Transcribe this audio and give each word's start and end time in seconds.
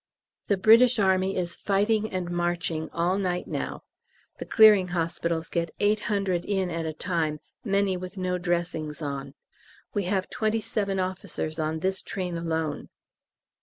The 0.47 0.57
British 0.57 0.97
Army 0.97 1.35
is 1.37 1.55
fighting 1.55 2.09
and 2.09 2.31
marching 2.31 2.89
all 2.89 3.19
night 3.19 3.45
now. 3.47 3.83
The 4.39 4.45
Clearing 4.47 4.87
Hospitals 4.87 5.47
get 5.47 5.75
800 5.79 6.43
in 6.43 6.71
at 6.71 6.87
a 6.87 6.93
time, 6.93 7.39
many 7.63 7.95
with 7.97 8.17
no 8.17 8.39
dressings 8.39 9.03
on. 9.03 9.35
We 9.93 10.05
have 10.05 10.27
twenty 10.31 10.59
seven 10.59 10.99
officers 10.99 11.59
on 11.59 11.81
this 11.81 12.01
train 12.01 12.35
alone. 12.35 12.89